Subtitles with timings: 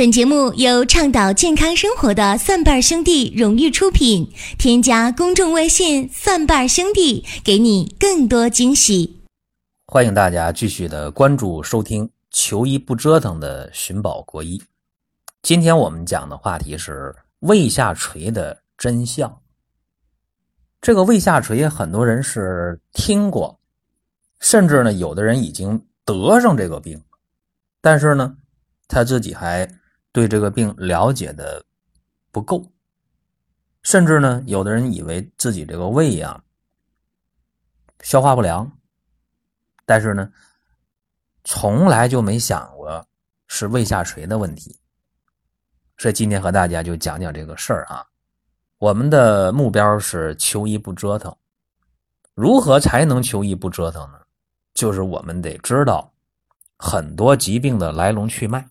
[0.00, 4.32] 本节目由倡导健康生活的蒜瓣兄弟荣誉出品。
[4.58, 9.20] 添加公众微信“蒜瓣兄弟”，给你更多惊喜。
[9.86, 14.62] 欢迎大家继续的关注收听《求医不折腾》的寻宝国医。
[15.42, 19.42] 今天我们讲的话题是胃下垂的真相。
[20.80, 23.60] 这个胃下垂，很多人是听过，
[24.38, 26.98] 甚至呢，有的人已经得上这个病，
[27.82, 28.34] 但是呢，
[28.88, 29.70] 他自己还。
[30.12, 31.64] 对这个病了解的
[32.30, 32.64] 不够，
[33.82, 36.42] 甚至呢，有的人以为自己这个胃呀
[38.00, 38.70] 消化不良，
[39.84, 40.32] 但是呢，
[41.44, 43.06] 从来就没想过
[43.46, 44.76] 是胃下垂的问题。
[45.98, 48.06] 所以今天和大家就讲讲这个事儿啊。
[48.78, 51.36] 我们的目标是求医不折腾，
[52.34, 54.18] 如何才能求医不折腾呢？
[54.72, 56.10] 就是我们得知道
[56.78, 58.66] 很多疾病的来龙去脉。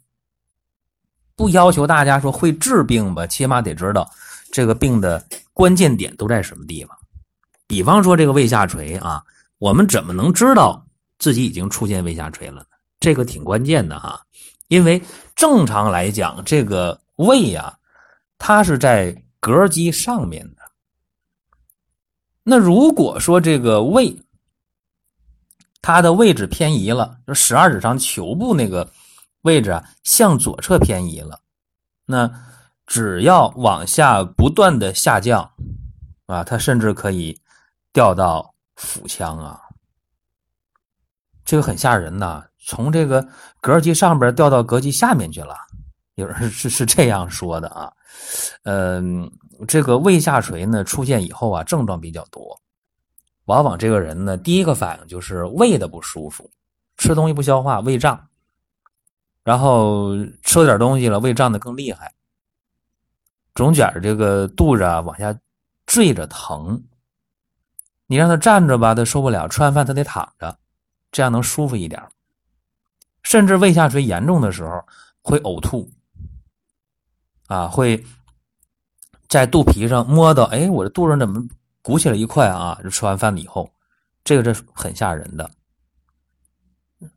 [1.39, 4.11] 不要求大家说会治病吧，起码得知道
[4.51, 6.93] 这个病的关键点都在什么地方。
[7.65, 9.23] 比方说这个胃下垂啊，
[9.57, 10.85] 我们怎么能知道
[11.17, 12.65] 自己已经出现胃下垂了呢？
[12.99, 14.21] 这个挺关键的哈，
[14.67, 15.01] 因为
[15.33, 17.73] 正常来讲，这个胃呀，
[18.37, 20.61] 它是在膈肌上面的。
[22.43, 24.13] 那如果说这个胃
[25.81, 28.85] 它的位置偏移了，就十二指肠球部那个。
[29.41, 31.39] 位置啊向左侧偏移了，
[32.05, 32.29] 那
[32.85, 35.49] 只要往下不断的下降
[36.25, 37.39] 啊，它甚至可以
[37.93, 39.61] 掉到腹腔啊，
[41.45, 43.27] 这个很吓人呐，从这个
[43.61, 45.55] 膈肌上边掉到膈肌下面去了，
[46.15, 47.93] 有人是是这样说的啊，
[48.63, 49.31] 嗯，
[49.67, 52.59] 这个胃下垂呢出现以后啊，症状比较多，
[53.45, 56.51] 往往这个人呢第一个反应就是胃的不舒服，
[56.97, 58.28] 吃东西不消化，胃胀。
[59.43, 62.13] 然后吃了点东西了，胃胀的更厉害，
[63.55, 65.37] 总觉着这个肚子啊往下
[65.85, 66.83] 坠着疼。
[68.07, 70.57] 你让他站着吧，他受不了；吃完饭他得躺着，
[71.11, 72.01] 这样能舒服一点。
[73.21, 74.83] 甚至胃下垂严重的时候
[75.21, 75.87] 会呕吐，
[77.47, 78.03] 啊，会
[79.27, 81.39] 在肚皮上摸到，哎，我这肚上怎么
[81.81, 82.79] 鼓起来一块啊？
[82.83, 83.71] 就吃完饭了以后，
[84.23, 85.49] 这个是很吓人的。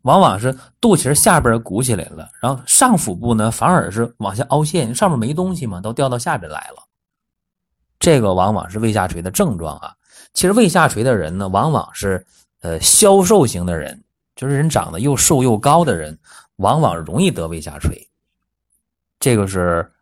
[0.03, 6.84] 往往是肚脐下边鼓起来了，然后上腹部呢反而是往下凹陷，上面没东西嘛，都掉到下边来了。
[7.98, 9.94] 这个往往是胃下垂的症状啊。
[10.34, 12.25] 其实胃下垂的人呢，往往是
[12.60, 14.03] 呃消瘦型的人，
[14.37, 16.19] 就是人长得又瘦又高的人，
[16.56, 18.09] 往往容易得胃下垂。
[19.19, 19.93] 这个是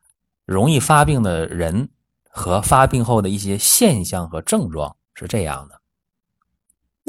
[0.45, 1.89] 容易发病的人
[2.29, 5.80] 和发病后的一些现象和症状是这样的。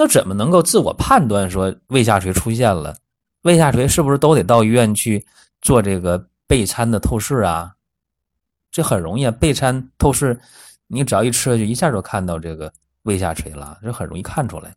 [0.02, 2.98] 那怎么能够自我判断说胃下垂出现了？
[3.44, 5.24] 胃下垂是不是都得到医院去
[5.62, 6.18] 做这个
[6.48, 7.76] 钡餐的透视啊？
[8.72, 10.42] 这很容易啊，钡餐透视，
[10.88, 12.74] 你只要一吃下去，一下就看到这个
[13.04, 14.74] 胃下垂了，这很容易看出来。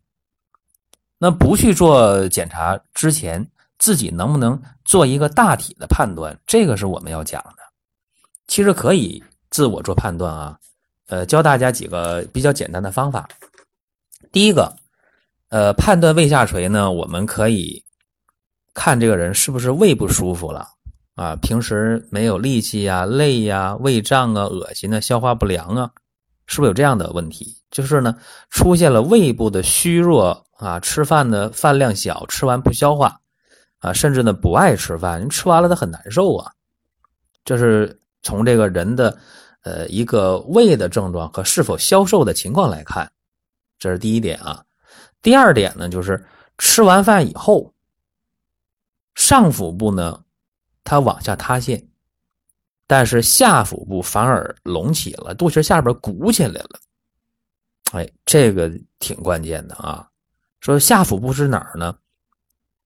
[1.17, 3.43] 那不去做检查之前，
[3.79, 6.37] 自己能不能做一个大体的判断？
[6.45, 7.63] 这个是我们要讲的。
[8.45, 10.59] 其实可以自我做判断啊，
[11.07, 13.27] 呃，教大家几个比较简单的方法。
[14.31, 14.71] 第一个。
[15.55, 17.81] 呃，判断胃下垂呢，我们可以
[18.73, 20.67] 看这个人是不是胃不舒服了
[21.15, 21.33] 啊？
[21.37, 25.89] 平时没有力气呀、累呀、胃胀啊、恶心啊、消化不良啊，
[26.45, 27.55] 是不是有这样的问题？
[27.71, 28.17] 就是呢，
[28.49, 33.17] 出现了胃部的虚弱啊，吃饭的饭量小，吃完不消化
[33.79, 36.51] 啊，甚至呢不爱吃饭，你吃完了他很难受啊。
[37.45, 39.17] 这是从这个人的
[39.63, 43.09] 呃一个胃的症状和是否消瘦的情况来看，
[43.79, 44.61] 这是第一点啊。
[45.25, 46.23] 第二点呢，就是
[46.59, 47.73] 吃完饭以后，
[49.15, 50.23] 上腹部呢，
[50.83, 51.83] 它往下塌陷，
[52.85, 56.79] 但是下腹部反而隆起了，肚脐下边鼓起来了。
[57.93, 60.07] 哎，这个挺关键的啊。
[60.59, 61.97] 说下腹部是哪儿呢？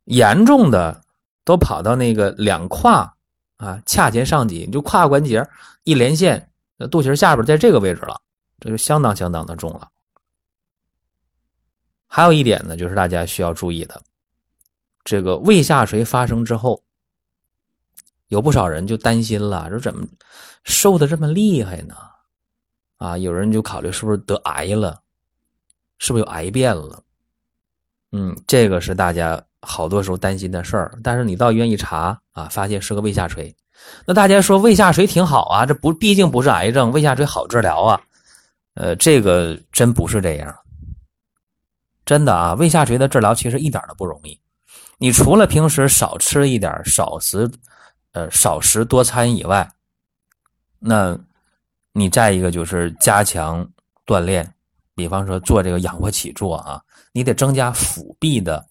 [0.06, 1.02] 严重的
[1.44, 3.14] 都跑到那个两胯
[3.58, 5.46] 啊，髂前上棘，就胯关节
[5.84, 6.50] 一连线，
[6.90, 8.22] 肚脐下边在这个位置了，
[8.62, 9.90] 这就相当相当的重了。
[12.12, 14.02] 还有一点呢，就是大家需要注意的，
[15.04, 16.84] 这个胃下垂发生之后，
[18.30, 20.08] 有不少人就担心了，说怎么
[20.64, 21.96] 瘦的这么厉害呢？
[22.98, 25.00] 啊，有人就考虑是不是得癌了，
[26.00, 27.02] 是不是有癌变了？
[28.12, 30.98] 嗯，这个是大家好多时候担心的事儿。
[31.04, 33.56] 但是你到医院一查啊，发现是个胃下垂。
[34.06, 38.02] 那大家说胃下垂挺好啊，这不毕竟不是癌症，胃下垂好治疗啊。
[38.74, 40.54] 呃，这个真不是这样。
[42.10, 44.36] 真的啊，胃下垂的治疗其实一点都不容易。
[44.98, 47.48] 你除了平时少吃一点少食，
[48.14, 49.70] 呃少食多餐以外，
[50.80, 51.16] 那
[51.94, 53.64] 你再一个就是加强
[54.08, 54.52] 锻炼，
[54.96, 58.66] 比方说做这个仰卧起坐啊，你得增加腹壁的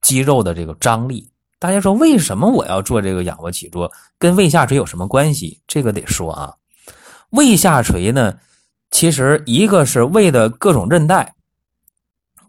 [0.00, 1.30] 肌肉的这个张力。
[1.60, 3.88] 大家说为什么我要做这个仰卧起坐？
[4.18, 5.62] 跟胃下垂有什么关系？
[5.68, 6.52] 这个得说啊，
[7.30, 8.36] 胃下垂呢，
[8.90, 11.32] 其实一个是胃的各种韧带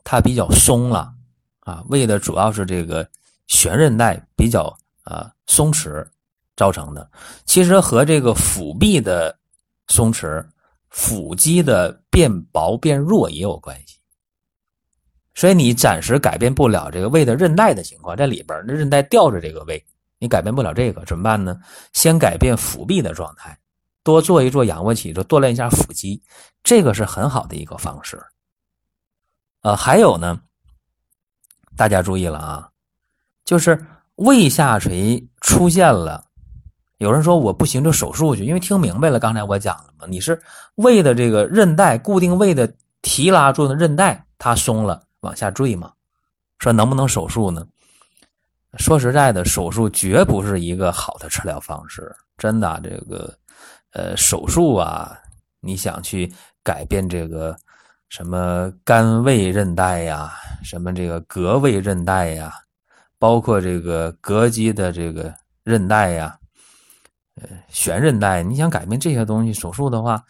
[0.04, 1.14] 它比较松了
[1.62, 3.08] 啊，胃的主要是这个
[3.48, 6.06] 悬韧带比较啊松弛
[6.56, 7.10] 造成的，
[7.46, 9.38] 其实和这个腹壁的
[9.88, 10.46] 松弛、
[10.90, 13.98] 腹肌的变薄变弱也有关系。
[15.36, 19.84] 所以你暂时改变不了这个胃的韧带的情况，在里边那韧带吊着这个胃，
[20.20, 21.60] 你改变不了这个，怎么办呢？
[21.94, 23.58] 先改变腹壁的状态，
[24.04, 26.22] 多做一做仰卧起坐，锻炼一下腹肌，
[26.62, 28.24] 这个是很好的一个方式。
[29.64, 30.40] 呃，还有呢，
[31.76, 32.70] 大家注意了啊，
[33.44, 33.84] 就是
[34.16, 36.24] 胃下垂出现了，
[37.00, 40.42] 有人说我不行就手术去，因为听明白了刚才我讲了嘛，你是
[40.76, 42.72] 胃的这个韧带固定胃的
[43.02, 45.04] 提拉住的韧带它松了。
[45.22, 45.94] 往下坠嘛，
[46.60, 47.66] 说能不能手术呢？
[48.78, 52.14] 说实在的，手术绝不是一个好的治疗方式。
[52.38, 53.34] 真的，这个
[53.94, 55.18] 呃手术啊，
[55.62, 56.30] 你想去
[56.62, 57.56] 改变这个
[58.14, 60.32] 什么肝胃韧带呀，
[60.64, 62.54] 什么这个膈胃韧带呀，
[63.18, 65.34] 包括这个膈肌的这个
[65.64, 66.38] 韧带呀，
[67.42, 70.24] 呃悬韧带，你想改变这些东西，手术的话，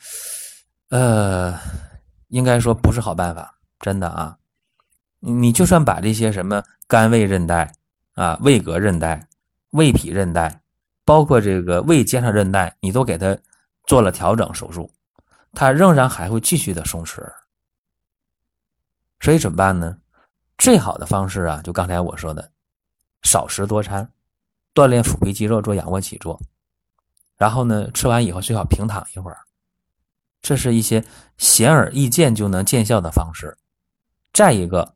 [0.92, 1.60] 呃，
[2.30, 3.54] 应该说不是好办法。
[3.82, 4.38] 真的啊。
[5.20, 7.70] 你就算把这些什么肝胃韧带
[8.14, 9.28] 啊、胃膈韧带、
[9.72, 10.58] 胃脾韧带，
[11.04, 13.38] 包括这个胃肩上韧带，你都给它
[13.88, 14.90] 做了调整手术，
[15.52, 17.22] 它仍然还会继续的松弛。
[19.24, 19.98] 所以怎么办呢？
[20.58, 22.52] 最好的方式啊，就刚才我说的，
[23.22, 24.12] 少食多餐，
[24.74, 26.38] 锻炼腹壁肌肉，做仰卧起坐，
[27.38, 29.38] 然后呢，吃完以后最好平躺一会儿，
[30.42, 31.02] 这是一些
[31.38, 33.58] 显而易见就能见效的方式。
[34.34, 34.94] 再一个。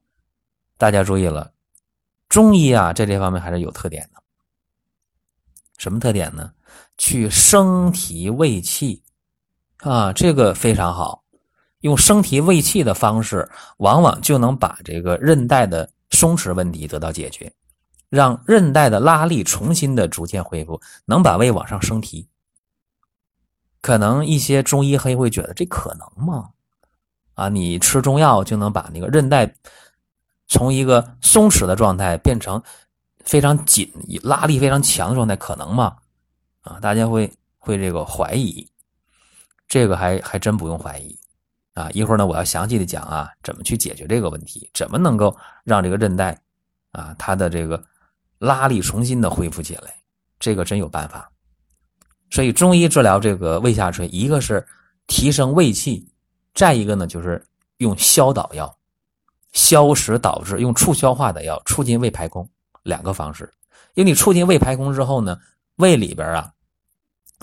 [0.78, 1.52] 大家注意了，
[2.30, 4.22] 中医啊，在这方面还是有特点的。
[5.78, 6.54] 什么特点呢？
[6.98, 9.02] 去升提胃气
[9.78, 11.24] 啊，这个非常好。
[11.88, 17.52] 用升提胃气的方式，往往就能把这个韧带的松弛问题得到解决，
[18.10, 22.28] 让韧带的拉力重新的逐渐恢复，能把胃往上升提。
[23.82, 26.50] 可能一些中医黑会觉得这可能吗？
[27.36, 29.52] 啊，你吃中药就能把那个韧带。
[30.50, 32.64] 从一个松弛的状态变成
[33.26, 33.92] 非常紧、
[34.24, 35.98] 拉力非常强的状态，可能吗？
[36.62, 38.66] 啊，大家会会这个怀疑，
[39.68, 41.20] 这个还还真不用怀疑
[41.78, 41.90] 啊！
[41.94, 46.36] 一会儿呢，我要详细的讲啊，怎么去解决这个问题，怎么能够让这个韧带
[46.92, 47.82] 啊它的这个
[48.40, 49.94] 拉力重新的恢复起来，
[50.40, 51.32] 这个真有办法。
[52.32, 54.66] 所以中医治疗这个胃下垂，一个是
[55.06, 56.12] 提升胃气，
[56.56, 57.46] 再一个呢就是
[57.78, 58.76] 用消导药。
[59.54, 62.48] 消食导滞，用促消化的药促进胃排空，
[62.84, 63.52] 两个方式。
[63.96, 65.40] 因为你促进胃排空之后呢，
[65.78, 66.52] 胃里边啊，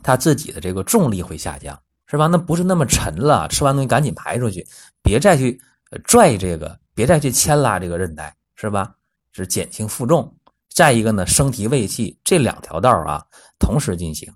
[0.02, 1.76] 它自己的这个重力会下降，
[2.14, 2.28] 是吧？
[2.28, 4.64] 那不是那么沉了，吃完东西赶紧排出去，
[5.02, 5.60] 别再去
[6.04, 8.94] 拽这个，别再去牵拉这个韧带，是吧？
[9.32, 10.32] 是减轻负重。
[10.72, 13.20] 再一个呢，升提胃气，这两条道啊
[13.58, 14.32] 同时进行，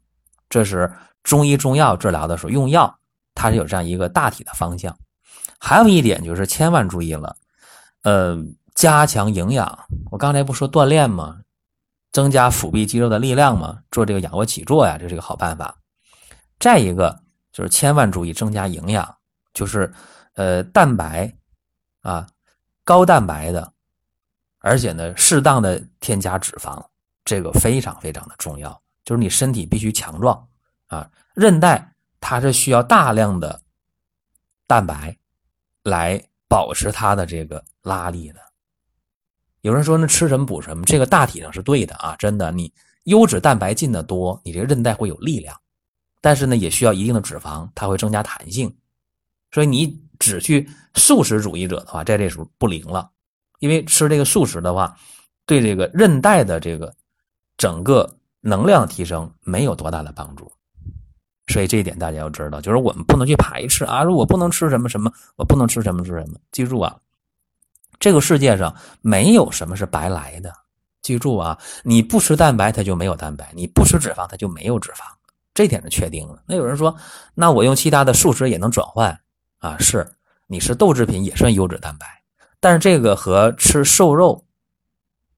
[0.48, 0.92] 这是
[1.22, 2.92] 中医中药治疗的时候用药，
[3.32, 4.96] 它是有这样一个大体的方向。
[5.60, 7.36] 还有一点就是千万注意了。
[8.02, 8.36] 呃，
[8.74, 9.78] 加强营养。
[10.10, 11.38] 我刚才不说锻炼吗？
[12.10, 13.78] 增加腹壁肌肉的力量吗？
[13.92, 15.76] 做这个仰卧起坐呀，这是个好办法。
[16.58, 17.20] 再一个
[17.58, 19.16] 就是千万注意增加营养，
[19.52, 19.92] 就是
[20.34, 21.36] 呃蛋白
[22.02, 22.24] 啊，
[22.84, 23.72] 高蛋白的，
[24.60, 26.80] 而且呢适当的添加脂肪，
[27.24, 28.80] 这个非常非常的重要。
[29.04, 30.48] 就是你身体必须强壮
[30.86, 33.60] 啊，韧带它是需要大量的
[34.68, 35.18] 蛋白
[35.82, 37.60] 来保持它的这个。
[37.82, 38.40] 拉力的，
[39.62, 42.52] 有人说那吃什么补什么，这个大体上是对的啊，真的。
[42.52, 42.70] 你
[43.04, 45.58] 优质蛋白进的多，你这个韧带会有力量，
[46.20, 48.74] 但是呢，也需要一定的脂肪，它会增加弹性。
[49.50, 53.10] 所以你只去素食主义者的话，在这时候不灵了，
[53.60, 54.96] 因为吃这个素食的话，
[55.46, 56.94] 对这个韧带的这个
[57.56, 58.08] 整个
[58.40, 60.50] 能量提升没有多大的帮助。
[61.46, 66.94] 所以这一点大家要知道，就是我们不能去排斥啊，说我不能吃什么什么，我不能吃什么吃什么，记住啊。
[67.98, 70.52] 这个世界上没有什么是白来的，
[71.02, 71.58] 记住啊！
[71.82, 75.02] 你不吃蛋白，它就没有蛋白；你不吃脂肪，它就没有脂肪。
[75.58, 76.40] 这点是确定了。
[76.46, 76.96] 那有人说，
[77.34, 79.10] 那我用其他的素食也能转换
[79.58, 79.76] 啊？
[79.80, 80.08] 是，
[80.46, 82.06] 你吃豆制品也算优质蛋白，
[82.60, 84.46] 但是这个和吃瘦肉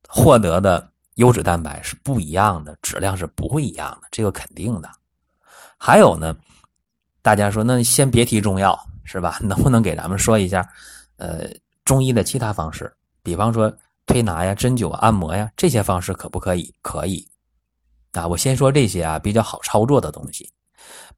[0.07, 4.91] 获得的优质蛋白是不一样的，质量是不会一样的，这个肯定的。
[5.79, 6.37] 还有呢，
[7.23, 9.39] 大家说那先别提中药是吧？
[9.41, 10.69] 能不能给咱们说一下，
[11.17, 11.49] 呃，
[11.83, 12.93] 中医的其他方式？
[13.23, 13.75] 比方说
[14.05, 16.75] 推拿呀、针灸、按摩呀这些方式可不可以？
[16.83, 17.27] 可以。
[18.13, 20.51] 啊，我先说这些啊比较好操作的东西。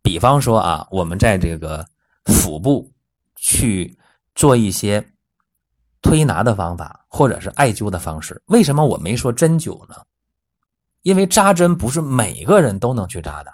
[0.02, 1.86] 比方说啊，我们在这个
[2.24, 2.92] 腹部
[3.36, 3.96] 去
[4.34, 5.06] 做一些
[6.00, 8.42] 推拿的方法，或者是艾灸的方式。
[8.46, 9.94] 为什么我没说针灸呢？
[11.02, 13.52] 因为扎针不是每个人都能去扎的。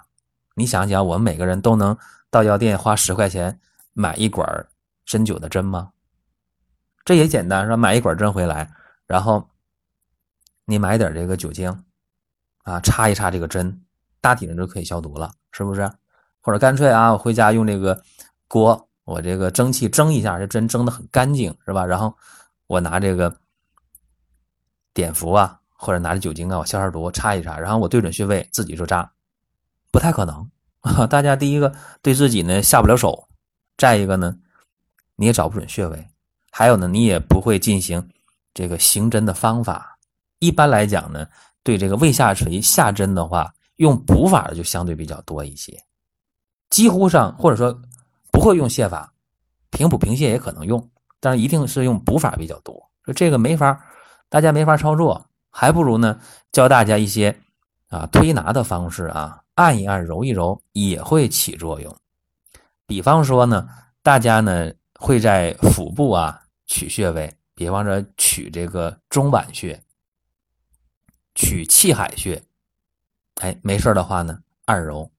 [0.55, 1.97] 你想想，我们每个人都能
[2.29, 3.59] 到药店花十块钱
[3.93, 4.67] 买一管
[5.05, 5.91] 针灸的针吗？
[7.05, 7.77] 这也简单，是吧？
[7.77, 8.69] 买一管针回来，
[9.07, 9.49] 然后
[10.65, 11.83] 你买点这个酒精
[12.63, 13.81] 啊，插一插这个针，
[14.21, 15.89] 大体上就可以消毒了，是不是？
[16.41, 18.01] 或者干脆啊，我回家用这个
[18.47, 21.85] 锅，我这个蒸汽蒸一下，这针蒸的很干净，是吧？
[21.85, 22.15] 然后
[22.67, 23.35] 我拿这个
[24.93, 29.11] 碘伏啊，或者拿着酒精啊，我消消毒，擦一擦，然后我对准穴位自己就扎，
[29.91, 30.49] 不太可能。
[31.09, 33.27] 大家第一个对自己呢下不了手，
[33.77, 34.33] 再一个呢
[35.15, 36.07] 你也找不准穴位，
[36.51, 38.09] 还有呢你也不会进行
[38.53, 39.97] 这个行针的方法。
[40.39, 41.27] 一般来讲呢，
[41.63, 45.77] 对这个胃下垂下针的话，用补法的就相对比较多一些。
[46.69, 47.81] 几乎上或者说
[48.31, 49.13] 不会用泻法，
[49.71, 50.89] 平补平泻也可能用，
[51.19, 52.75] 但是一定是用补法比较多。
[53.03, 53.79] 说这个没法，
[54.29, 56.19] 大家没法操作，还不如呢
[56.51, 57.35] 教大家一些
[57.89, 61.95] 啊推拿的方式啊，按一按揉一揉也会起作用。
[62.85, 63.67] 比方说呢，
[64.03, 69.81] 大家呢会在腹部啊取穴位，比方说取这个中脘穴，
[71.39, 72.43] 取气海穴，
[73.35, 75.09] 哎，没事的话呢按揉。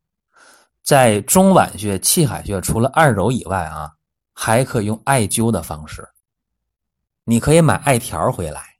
[0.82, 3.94] 在中脘穴、气海穴，除了按揉以外啊，
[4.34, 6.06] 还可以用艾灸的方式。
[7.24, 8.76] 你可以买艾条回来，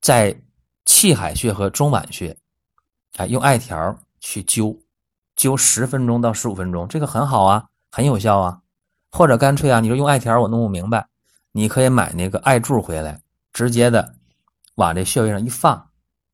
[0.00, 0.40] 在
[0.86, 2.34] 气海穴和中脘穴，
[3.18, 4.80] 啊，用艾条去灸，
[5.36, 8.62] 灸十分钟到十五分钟，这个很好啊，很有效啊。
[9.10, 11.06] 或者干脆啊，你说用艾条我弄不明白，
[11.52, 13.20] 你可以买那个艾柱回来，
[13.52, 14.14] 直接的
[14.76, 15.89] 往这穴位上一放，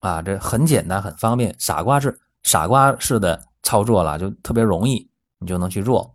[0.06, 3.42] 啊，这很简单，很方便，傻瓜式傻瓜式的。
[3.62, 5.10] 操作了就特别容易，
[5.40, 6.14] 你就能去做，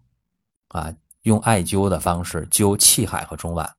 [0.69, 0.89] 啊，
[1.23, 3.69] 用艾灸的方式灸气海和中脘。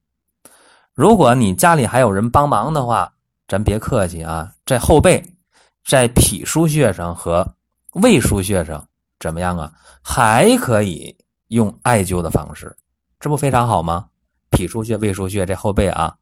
[0.93, 3.11] 如果你家里还有人帮忙的话，
[3.49, 5.25] 咱别客气啊，在后背，
[5.89, 7.55] 在脾腧穴上和
[7.95, 8.87] 胃腧穴上
[9.19, 9.73] 怎么样啊？
[10.03, 11.17] 还可以
[11.49, 12.77] 用艾灸的方式，
[13.19, 14.11] 这不非常好吗？
[14.51, 16.15] 脾腧穴、胃腧穴这后背啊，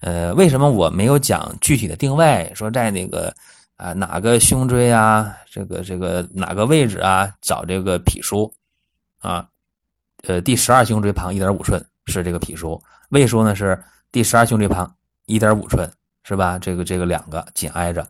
[0.00, 2.52] 呃，为什么我没有讲具体的定位？
[2.54, 3.34] 说在那个。
[3.80, 5.34] 啊，哪个胸椎啊？
[5.50, 7.34] 这个这个哪个位置啊？
[7.40, 8.52] 找这个脾腧
[9.20, 9.48] 啊，
[10.24, 12.78] 呃，第十二胸椎旁一点五寸是这个脾腧，
[13.08, 15.90] 胃腧呢是第十二胸椎旁一点五寸，
[16.24, 16.58] 是吧？
[16.58, 18.06] 这个这个两个紧挨着，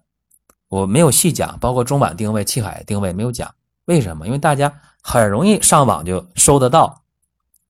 [0.67, 3.49] 我没有细讲，包括中脘定位、气海定位没有讲，
[3.85, 4.27] 为什么？
[4.27, 7.01] 因为大家很容易上网就搜得到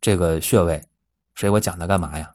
[0.00, 0.82] 这个穴位，
[1.34, 2.30] 所以我讲它干嘛呀？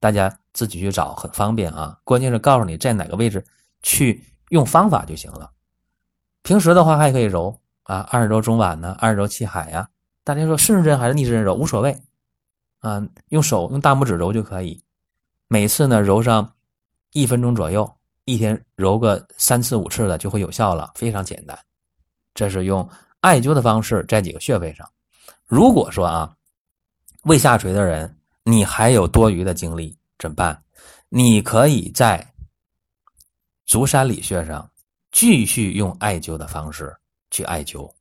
[0.00, 3.44] 大家自己去找很方便啊，关键是告诉你在哪个位置
[3.80, 4.24] 去。
[4.50, 5.50] 用方法就行了。
[6.42, 9.86] 平时的话还可以揉啊，按揉中脘呢，按揉气海呀。
[10.24, 11.94] 大家说顺时针还是逆时针揉无所谓
[12.78, 14.82] 啊，用手用大拇指揉就可以。
[15.48, 16.50] 每次呢揉上
[17.12, 21.58] 一分钟左右，一天揉个三次五次的就会有效了，非常简单。
[22.32, 22.88] 这是用
[23.20, 24.90] 艾灸的方式在几个穴位上。
[25.44, 26.34] 如果说啊
[27.24, 30.62] 胃下垂的人，你还有多余的精力怎么办？
[31.08, 32.34] 你可以在。
[33.66, 34.70] 足三里穴上
[35.12, 36.90] 继续用艾灸的方式
[37.30, 37.92] 去艾灸，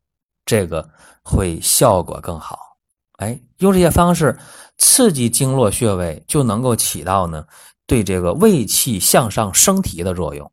[0.45, 0.89] 这个
[1.21, 2.57] 会效果更好。
[3.17, 4.39] 哎，用这些方式
[4.77, 7.45] 刺激经络穴位，就能够起到呢
[7.85, 10.49] 对这个胃气向上升提的作用，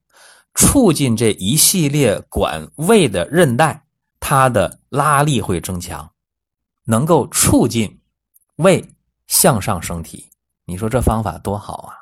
[0.56, 3.85] 促进这一系列管胃的韧带，
[4.18, 6.11] 它的拉力会增强，
[6.83, 8.00] 能够促进
[8.56, 8.85] 胃
[9.28, 10.28] 向上升提。
[10.64, 11.94] 你说这方法多好啊！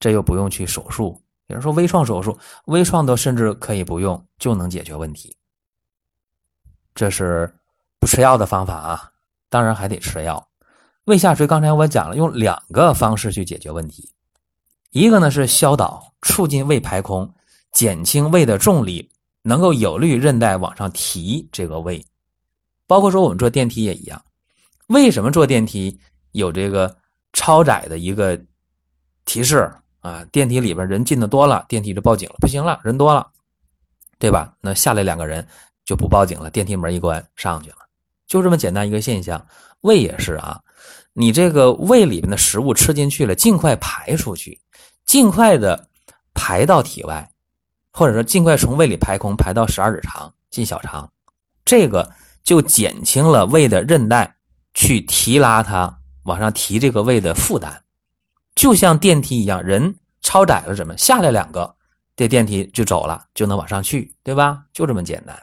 [0.00, 1.20] 这又不用去手术。
[1.46, 5.36] 有人说微创手术，微创都甚至可以不用就能解决问题。
[6.94, 7.52] 这是
[7.98, 9.10] 不吃药的方法啊，
[9.48, 10.46] 当然还得吃药。
[11.04, 14.10] 胃下垂，刚才我讲了，用两个方式去解决问题。
[14.90, 17.30] 一个呢是消导，促进胃排空，
[17.72, 19.10] 减轻胃的重力，
[19.42, 22.02] 能够有利于韧带往上提这个胃。
[22.86, 24.24] 包括说我们坐电梯也一样，
[24.86, 25.98] 为什么坐电梯
[26.32, 26.96] 有这个
[27.34, 28.40] 超载的一个
[29.26, 29.70] 提示？
[30.00, 33.26] 啊，电梯里边人进的多了，电梯就报警了，不行了，人多了，
[34.18, 34.54] 对吧？
[34.60, 35.46] 那下来两个人
[35.86, 37.76] 就不报警了，电梯门一关上去了，
[38.26, 39.46] 就这么简单一个现象。
[39.80, 40.60] 胃也是啊，
[41.14, 44.60] 你这个胃里面的食物吃进去了，尽快排出去，
[45.06, 45.88] 尽快的
[46.34, 47.26] 排到体外，
[47.90, 51.10] 或者说尽快从胃里排空，排到十二指肠进小肠，
[51.64, 52.12] 这个
[52.42, 54.36] 就减轻了胃的韧带
[54.74, 57.80] 去提拉它往上提这个胃的负担，
[58.54, 61.74] 就像电梯一样，人超载了怎么下来两个，
[62.16, 64.64] 这电梯就走了，就能往上去，对吧？
[64.72, 65.40] 就这么简单。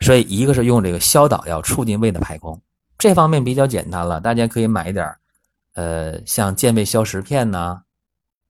[0.00, 2.60] 所以一个是用这个消导药促进胃的排空，
[2.98, 5.16] 这方面比较简单了，大家可以买一点
[5.74, 7.82] 呃，像健胃消食片呐，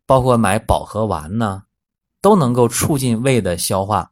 [0.04, 1.62] 包括买保和丸呐，
[2.20, 4.10] 都能够促进胃的消化，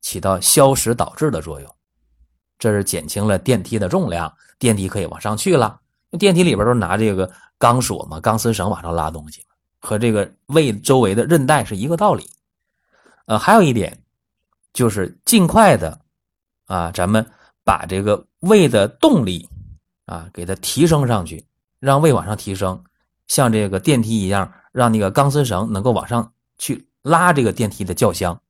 [0.00, 1.74] 起到消食导滞的作用。
[2.58, 5.80] 这是减轻了电梯的重量，电梯可以往上去了。
[6.18, 9.44] 电梯里边都拿这个钢索嘛，钢丝绳往上拉东西，
[9.80, 12.28] 和这个胃周围的韧带是一个道理。
[13.26, 13.98] 呃，还有一点
[14.72, 16.00] 就是尽快的。
[16.66, 17.26] 啊，咱们
[17.64, 19.46] 把这个胃的动力
[20.06, 21.44] 啊，给它提升上去，
[21.80, 22.82] 让胃往上提升，
[23.26, 28.40] 像这个电梯一样，让那个钢丝绳能够往上去拉这个电梯的轿厢。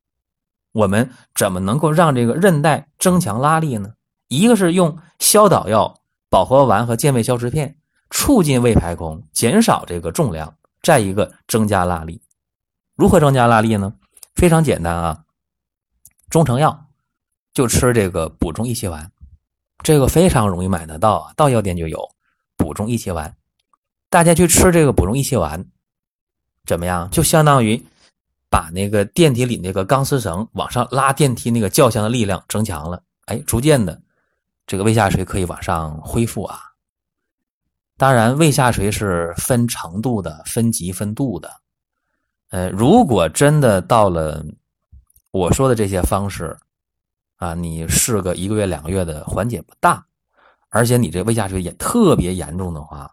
[0.70, 3.92] 我们怎么能够让这个韧带增强拉力呢？
[4.28, 5.98] 一个是用消导药、
[6.32, 7.76] 保和丸和健胃消食片，
[8.08, 10.48] 促进胃排空，减少这个重量；
[10.80, 12.22] 再一个增加拉力。
[12.96, 13.92] 如何增加拉力呢？
[14.34, 15.24] 非常简单啊，
[16.30, 16.86] 中成药。
[17.52, 19.12] 就吃这个补中益气丸，
[19.82, 22.00] 这个非常容易买得到啊，到药店就有
[22.56, 23.36] 补中益气丸。
[24.08, 25.62] 大家去吃这个补中益气丸，
[26.64, 27.10] 怎么样？
[27.10, 27.84] 就相当于
[28.48, 33.02] 把那个电梯里那个钢丝绳往上拉电梯那个轿厢的力量增强了。
[33.26, 34.00] 哎，逐渐的，
[34.72, 36.58] 这个胃下垂可以往上恢复啊。
[37.98, 41.52] 当然，胃下垂是分程度的、分级分度的。
[42.48, 44.42] 呃，如果真的到了
[45.30, 46.58] 我说的这些方式。
[47.36, 50.06] 啊，你试个一个月、两个月的缓解不大，
[50.68, 53.12] 而且你这胃下垂也特别严重的话，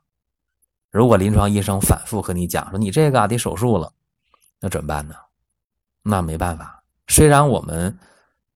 [0.92, 3.92] 如果临床医生反复和你讲说你这个得手术了，
[4.60, 5.16] 那怎么办呢？
[6.04, 6.84] 那没办法。
[7.08, 7.98] 虽然我们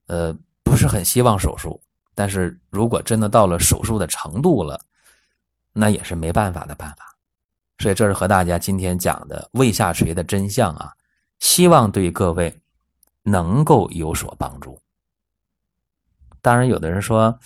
[0.05, 0.31] 呃
[0.63, 1.81] 不是很希望手术，
[2.15, 4.79] 但是如果真的到了手术的程度了，
[5.71, 7.15] 那也是没办法的办法。
[7.79, 10.93] 所以这是和大家今天讲的胃下垂的真相啊，
[11.39, 12.61] 希望对各位
[13.23, 14.79] 能够有所帮助。
[16.41, 17.39] 当然，有的人说，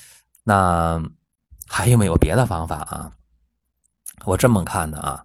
[0.44, 1.02] 那
[1.68, 3.12] 还有没有别的方法啊？
[4.26, 5.24] 我这么看的啊，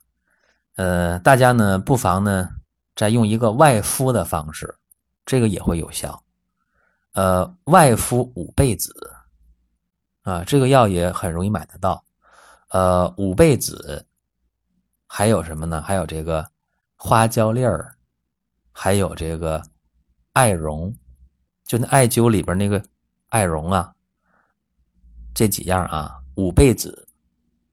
[0.77, 2.49] 呃，大家呢不妨呢
[2.95, 4.75] 再用一个外敷的方式，
[5.27, 6.23] 这个也会有效。
[7.14, 8.95] 呃，外敷五倍子
[10.23, 12.05] 啊，这个药也很容易买得到。
[12.69, 14.07] 呃，五倍子
[15.07, 15.83] 还有什么呢？
[15.83, 16.51] 还有这个
[16.97, 17.95] 花椒粒儿，
[18.73, 19.63] 还有这个
[20.33, 20.95] 艾绒，
[21.65, 22.83] 就那艾灸里边那个。
[23.33, 23.95] 艾绒啊，
[25.33, 27.09] 这几样啊，五倍子、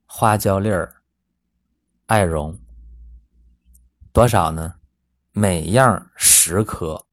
[0.05, 0.95] 花椒粒儿、
[2.05, 2.57] 艾绒，
[4.13, 4.73] 多少呢？
[5.33, 7.05] 每样十颗，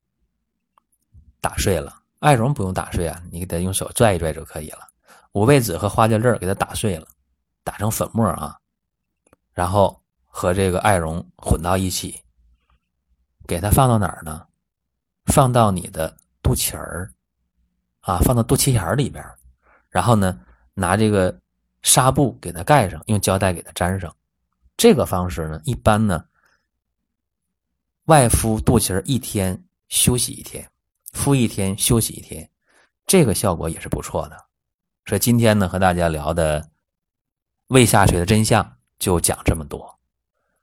[1.40, 1.92] 打碎了。
[2.20, 4.88] 艾绒不用打碎啊，你给它用手拽一拽就可以了。
[5.36, 7.06] 五味子和花椒粒儿给它打碎了，
[7.62, 8.58] 打成粉末啊，
[9.52, 12.22] 然后和这个艾绒混到一起，
[13.46, 14.46] 给它放到哪儿呢？
[15.26, 17.12] 放到你的肚脐儿。
[18.00, 19.22] 啊，放到肚脐眼里边，
[19.90, 20.40] 然后呢，
[20.72, 21.38] 拿这个
[21.82, 24.16] 纱布给它盖上，用胶带给它粘上。
[24.74, 26.24] 这个方式呢，一般呢，
[28.04, 30.66] 外敷肚脐儿一天，休息一天，
[31.12, 32.48] 敷一天，休息一天，
[33.04, 34.45] 这个效果也是不错的。
[35.06, 36.68] 所以今天呢，和大家聊的
[37.68, 39.98] 胃下垂的真相就讲这么多。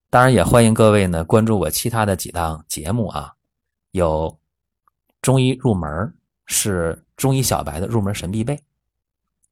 [0.09, 3.33] 当然，也欢迎各位呢关注我其他的几档节目啊，
[3.91, 4.37] 有
[5.21, 6.13] 中医入门
[6.45, 6.99] 是。
[7.15, 8.59] 中医小白的入门神必备，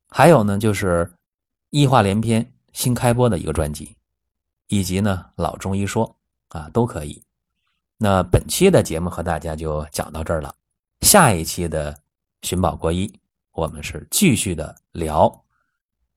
[0.09, 1.13] 还有呢，就是
[1.69, 3.95] 医话连篇新开播的一个专辑，
[4.67, 6.17] 以及呢老中医说
[6.49, 7.23] 啊都可以。
[7.97, 10.53] 那本期的节目和大家就讲到这儿了，
[11.01, 11.97] 下一期的
[12.41, 13.13] 寻宝国医，
[13.53, 15.43] 我们是继续的聊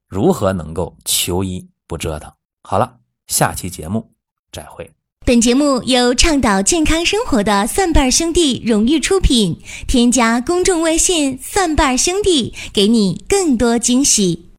[0.06, 2.32] 如何能够求医不折腾。
[2.62, 4.12] 好了，下期节目
[4.52, 4.90] 再会。
[5.26, 9.58] 本节目由倡导健康生活的蒜瓣兄弟荣誉出品。
[9.88, 14.50] 添加公众微信“蒜瓣兄弟”，给你更多惊喜。